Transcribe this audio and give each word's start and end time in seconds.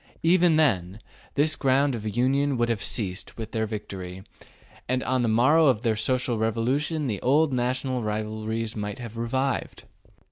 Even 0.23 0.55
then, 0.55 0.99
this 1.35 1.55
ground 1.55 1.93
of 1.93 2.17
union 2.17 2.57
would 2.57 2.69
have 2.69 2.81
ceased 2.81 3.37
with 3.37 3.51
their 3.51 3.67
victory, 3.67 4.23
and 4.89 5.03
on 5.03 5.21
the 5.21 5.27
morrow 5.27 5.67
of 5.67 5.83
the 5.83 5.95
social 5.95 6.39
revolution 6.39 7.05
the 7.05 7.21
old 7.21 7.53
national 7.53 8.01
rivalries 8.01 8.75
might 8.75 8.97
have 8.97 9.15
revived. 9.15 9.83